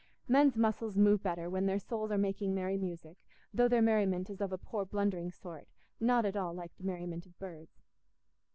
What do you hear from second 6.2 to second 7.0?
at all like the